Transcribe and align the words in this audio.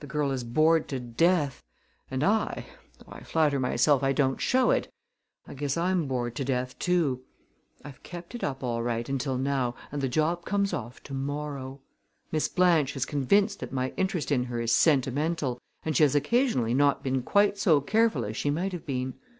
The 0.00 0.08
girl 0.08 0.32
is 0.32 0.42
bored 0.42 0.88
to 0.88 0.98
death; 0.98 1.62
and 2.10 2.24
I 2.24 2.66
though 2.98 3.12
I 3.12 3.22
flatter 3.22 3.60
myself 3.60 4.02
I 4.02 4.12
don't 4.12 4.40
show 4.40 4.72
it 4.72 4.90
I 5.46 5.54
guess 5.54 5.76
I'm 5.76 6.08
bored 6.08 6.34
to 6.34 6.44
death 6.44 6.76
too. 6.80 7.22
I've 7.84 8.02
kept 8.02 8.34
it 8.34 8.42
up 8.42 8.64
all 8.64 8.82
right 8.82 9.08
until 9.08 9.38
now 9.38 9.76
and 9.92 10.02
the 10.02 10.08
job 10.08 10.44
comes 10.44 10.72
off 10.72 11.00
to 11.04 11.14
morrow. 11.14 11.78
Miss 12.32 12.48
Blanche 12.48 12.96
is 12.96 13.04
convinced 13.06 13.60
that 13.60 13.70
my 13.72 13.92
interest 13.96 14.32
in 14.32 14.42
her 14.46 14.60
is 14.60 14.72
sentimental 14.74 15.60
and 15.84 15.96
she 15.96 16.02
has 16.02 16.16
occasionally 16.16 16.74
not 16.74 17.04
been 17.04 17.22
quite 17.22 17.56
so 17.56 17.80
careful 17.80 18.24
as 18.24 18.36
she 18.36 18.50
might 18.50 18.72
have 18.72 18.84
been. 18.84 19.14